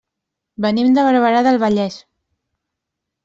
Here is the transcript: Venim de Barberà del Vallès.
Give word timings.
Venim 0.65 0.89
de 0.95 1.03
Barberà 1.07 1.43
del 1.49 1.59
Vallès. 1.65 1.99